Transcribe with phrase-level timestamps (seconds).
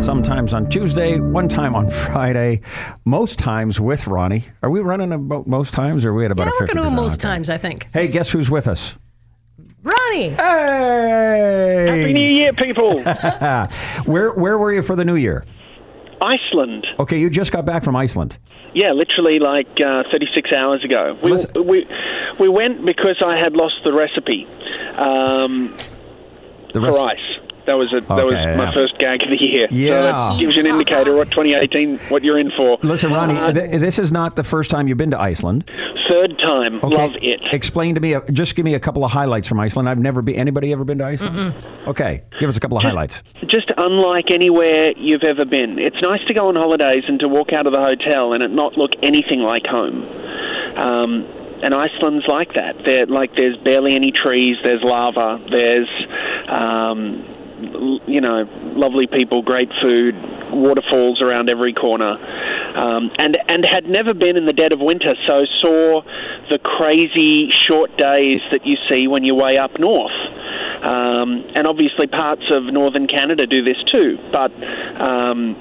[0.00, 2.60] Sometimes on Tuesday, one time on Friday,
[3.04, 4.44] most times with Ronnie.
[4.62, 6.74] Are we running about most times, or are we at about Yeah, a we're fifty?
[6.78, 7.88] going to most times, I think.
[7.92, 8.94] Hey, guess who's with us?
[9.82, 10.30] Ronnie.
[10.30, 11.86] Hey!
[11.88, 13.02] Happy New Year, people!
[14.06, 15.44] Where where were you for the New Year?
[16.20, 16.86] Iceland.
[16.98, 18.38] Okay, you just got back from Iceland.
[18.74, 21.16] Yeah, literally like uh, 36 hours ago.
[21.22, 21.86] We, Listen- we
[22.38, 24.46] we went because I had lost the recipe
[24.98, 25.74] um,
[26.74, 27.20] The for ice.
[27.66, 28.72] That was a, that was Okay, my yeah.
[28.72, 29.68] first gag of the year.
[29.70, 29.88] Yeah.
[29.90, 32.78] So that gives you an indicator what 2018 what you're in for.
[32.82, 35.70] Listen, Ronnie, Uh, th- this is not the first time you've been to Iceland.
[36.08, 36.76] third time.
[36.82, 36.94] Okay.
[36.96, 37.40] Love it.
[37.52, 38.14] Explain to me.
[38.14, 39.86] uh, Just give me a couple of highlights from Iceland.
[39.86, 40.36] I've never been.
[40.36, 41.54] Anybody ever been to Iceland?
[41.86, 43.22] Okay, give us a couple of highlights.
[43.50, 45.78] Just unlike anywhere you've ever been.
[45.78, 48.50] It's nice to go on holidays and to walk out of the hotel and it
[48.50, 50.02] not look anything like home.
[50.76, 51.26] Um,
[51.62, 52.76] and Iceland's like that.
[52.84, 54.56] There, like, there's barely any trees.
[54.62, 55.44] There's lava.
[55.50, 55.88] There's,
[56.48, 57.24] um,
[58.06, 60.14] you know, lovely people, great food,
[60.52, 62.16] waterfalls around every corner,
[62.76, 66.02] um, and and had never been in the dead of winter, so saw
[66.50, 70.12] the crazy short days that you see when you're way up north.
[70.82, 74.16] Um, and obviously, parts of northern Canada do this too.
[74.32, 74.52] But
[75.00, 75.56] um,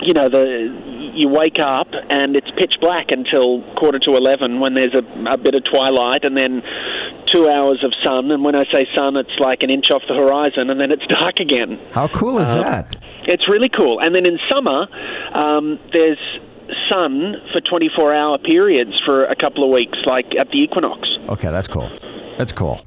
[0.00, 0.72] you know, the
[1.14, 5.36] you wake up and it's pitch black until quarter to eleven when there's a, a
[5.36, 6.62] bit of twilight, and then
[7.32, 8.30] two hours of sun.
[8.30, 11.06] And when I say sun, it's like an inch off the horizon, and then it's
[11.08, 11.78] dark again.
[11.92, 12.96] How cool is Uh, that?
[13.28, 13.98] It's really cool.
[14.00, 14.86] And then in summer,
[15.34, 16.18] um, there's
[16.88, 21.08] sun for 24 hour periods for a couple of weeks, like at the equinox.
[21.28, 21.90] Okay, that's cool.
[22.38, 22.80] That's cool.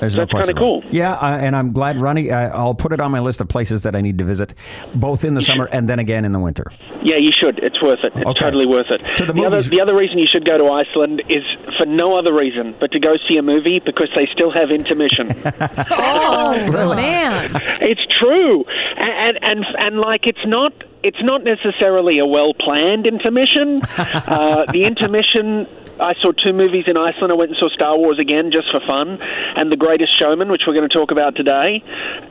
[0.00, 0.82] There's no That's kinda question about it.
[0.82, 0.82] cool.
[0.92, 2.30] Yeah, uh, and I'm glad, Ronnie.
[2.30, 4.54] Uh, I'll put it on my list of places that I need to visit,
[4.94, 6.66] both in the summer and then again in the winter.
[7.02, 7.58] Yeah, you should.
[7.62, 8.12] It's worth it.
[8.16, 8.40] It's Okay.
[8.40, 9.00] totally worth it.
[9.18, 11.44] To the other the other reason you should go to Iceland is
[11.78, 15.28] for no other reason but to go see a movie because they still have intermission.
[15.90, 17.50] Oh, man.
[17.80, 18.64] it's true,
[18.96, 20.72] and, and and and like it's not
[21.02, 23.80] it's not necessarily a well planned intermission.
[23.98, 25.66] uh, the intermission.
[26.00, 27.32] I saw two movies in Iceland.
[27.32, 29.18] I went and saw Star Wars again just for fun,
[29.56, 31.82] and The Greatest Showman, which we're going to talk about today.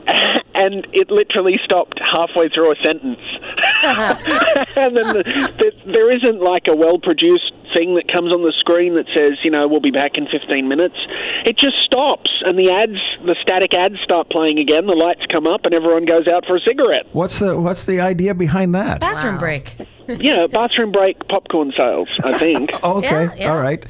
[0.56, 3.20] And it literally stopped halfway through a sentence.
[3.82, 5.22] and then the,
[5.58, 9.36] the, there isn't like a well produced thing that comes on the screen that says,
[9.44, 10.96] you know, we'll be back in 15 minutes.
[11.44, 12.96] It just stops, and the ads,
[13.26, 14.86] the static ads start playing again.
[14.86, 17.04] The lights come up, and everyone goes out for a cigarette.
[17.12, 19.00] What's the What's the idea behind that?
[19.00, 19.76] Bathroom break.
[20.20, 22.70] yeah, bathroom break popcorn sales, I think.
[22.84, 23.50] Okay, Yeah, yeah.
[23.52, 23.84] all right.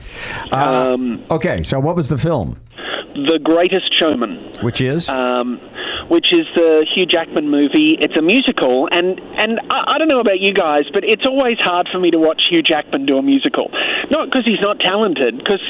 [0.53, 2.59] Uh, Um, okay, so what was the film?
[3.15, 4.53] the Greatest Showman.
[4.62, 5.59] Which is um,
[6.09, 7.97] which is the Hugh Jackman movie.
[8.00, 11.59] It's a musical, and and I, I don't know about you guys, but it's always
[11.59, 13.71] hard for me to watch Hugh Jackman do a musical.
[14.11, 15.61] Not because he's not talented, because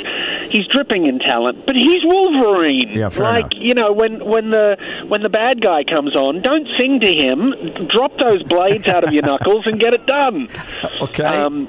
[0.50, 2.90] he's dripping in talent, but he's Wolverine.
[2.90, 3.62] Yeah, fair like enough.
[3.64, 4.76] you know, when when the
[5.08, 7.54] when the bad guy comes on, don't sing to him.
[7.88, 10.48] Drop those blades out of your knuckles and get it done.
[11.00, 11.24] okay.
[11.24, 11.68] Um,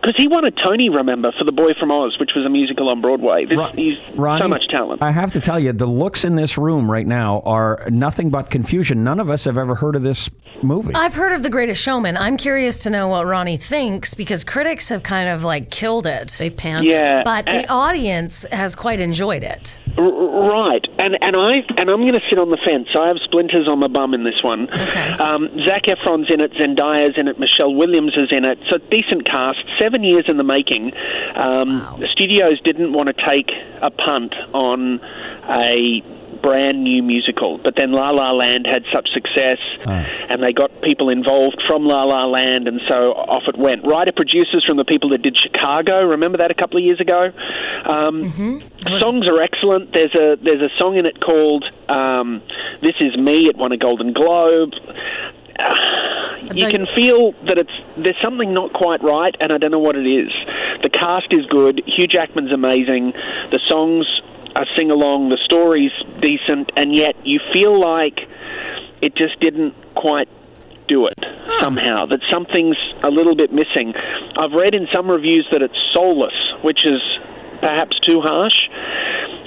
[0.00, 2.88] because he won a Tony, remember, for The Boy from Oz, which was a musical
[2.88, 3.44] on Broadway.
[3.44, 5.02] This, Ron- he's Ronnie, so much talent.
[5.02, 8.50] I have to tell you, the looks in this room right now are nothing but
[8.50, 9.04] confusion.
[9.04, 10.30] None of us have ever heard of this
[10.62, 10.94] movie.
[10.94, 12.16] I've heard of The Greatest Showman.
[12.16, 16.32] I'm curious to know what Ronnie thinks because critics have kind of like killed it.
[16.38, 16.86] They panned.
[16.86, 19.78] yeah, But Uh, the audience has quite enjoyed it.
[19.96, 22.88] Right, and and I and I'm going to sit on the fence.
[22.98, 24.70] I have splinters on my bum in this one.
[24.70, 25.10] Okay.
[25.12, 28.58] Um, Zac Efron's in it, Zendaya's in it, Michelle Williams is in it.
[28.70, 29.58] So decent cast.
[29.78, 30.92] Seven years in the making.
[31.34, 33.50] Um, The studios didn't want to take
[33.82, 35.00] a punt on
[35.48, 36.02] a
[36.42, 39.58] brand new musical, but then La La Land had such success,
[40.30, 43.84] and they got people involved from La La Land, and so off it went.
[43.84, 46.02] Writer producers from the people that did Chicago.
[46.02, 47.30] Remember that a couple of years ago.
[47.84, 48.62] Um,
[48.98, 49.92] Songs are excellent.
[49.92, 52.42] There's a there's a song in it called um,
[52.80, 54.72] "This Is Me." It won a Golden Globe.
[56.54, 59.94] You can feel that it's there's something not quite right, and I don't know what
[59.94, 60.32] it is.
[60.82, 61.82] The cast is good.
[61.86, 63.12] Hugh Jackman's amazing.
[63.52, 64.06] The songs
[64.56, 65.28] are sing along.
[65.28, 68.18] The story's decent, and yet you feel like
[69.02, 70.28] it just didn't quite
[70.88, 71.18] do it
[71.60, 72.06] somehow.
[72.06, 73.94] That something's a little bit missing.
[74.36, 77.00] I've read in some reviews that it's soulless, which is
[77.60, 78.54] perhaps too harsh.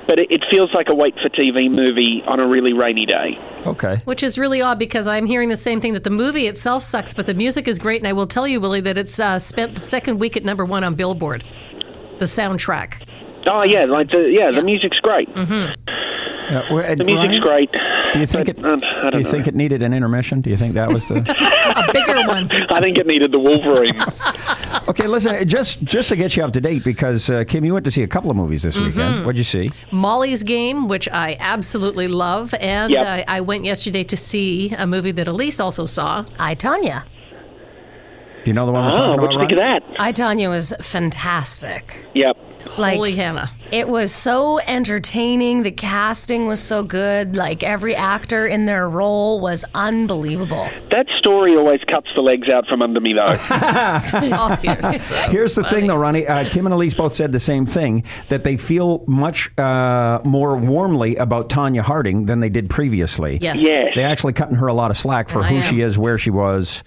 [0.05, 3.37] But it, it feels like a wait for TV movie on a really rainy day.
[3.65, 4.01] okay.
[4.03, 7.13] Which is really odd because I'm hearing the same thing that the movie itself sucks,
[7.13, 8.01] but the music is great.
[8.01, 10.65] And I will tell you, Willy, that it's uh, spent the second week at number
[10.65, 11.45] one on Billboard.
[12.19, 13.01] The soundtrack.
[13.47, 14.51] Oh yeah, like the yeah, Yeah.
[14.59, 15.29] the music's great.
[16.51, 17.71] Yeah, well, and The music's Ryan, great.
[18.13, 18.65] Do you think But, it?
[18.65, 19.31] um, I Do don't you know.
[19.31, 20.41] think it needed an intermission?
[20.41, 21.15] Do you think that was the?
[21.75, 22.49] A bigger one.
[22.69, 24.01] I think it needed the Wolverine.
[24.85, 27.85] Okay, listen, just just to get you up to date, because uh, Kim, you went
[27.85, 28.85] to see a couple of movies this Mm-hmm.
[28.87, 29.25] weekend.
[29.25, 29.69] What'd you see?
[29.91, 33.01] Molly's Game, which I absolutely love, and Yep.
[33.27, 36.25] uh, I went yesterday to see a movie that Alece also saw.
[36.37, 37.03] I Tonya.
[38.43, 39.27] Do you know the one we're Oh, talking what about?
[39.29, 40.01] do you think of that?
[40.01, 42.05] I Tonya was fantastic.
[42.13, 42.37] Yep.
[42.77, 43.51] Like Holy Hannah.
[43.73, 45.63] it was so entertaining.
[45.63, 47.35] The casting was so good.
[47.35, 50.69] Like every actor in their role was unbelievable.
[50.89, 53.37] That story always cuts the legs out from under me, though.
[54.35, 54.55] Oh,
[54.97, 56.25] so Here's the thing, though, Ronnie.
[56.25, 60.55] Uh, Kim and Alece both said the same thing that they feel much uh, more
[60.55, 63.39] warmly about Tonya Harding than they did previously.
[63.41, 63.61] Yes.
[63.61, 63.89] yes.
[63.95, 65.61] They actually cutting her a lot of slack for I who am.
[65.63, 66.83] she is, where she was,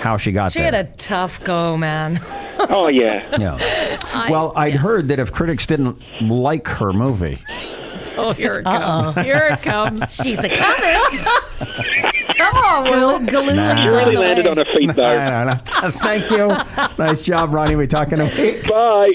[0.00, 0.70] how she got She there.
[0.70, 2.20] She had a tough go, man.
[2.70, 3.24] Oh, yeah.
[3.38, 4.28] yeah.
[4.30, 7.38] well, I'd heard that if critics didn't like her movie,
[8.20, 9.14] Oh, here it comes.
[9.24, 10.12] Here it comes.
[10.12, 11.24] She's a coming.
[12.36, 13.20] Come on, Will.
[13.20, 13.84] Gal- Nah.
[13.84, 14.50] You really landed way.
[14.50, 15.44] on her feet, though.
[15.44, 15.90] don't know.
[16.00, 16.48] Thank you.
[16.98, 17.76] nice job, Ronnie.
[17.76, 18.66] We talking a week.
[18.66, 19.14] Bye.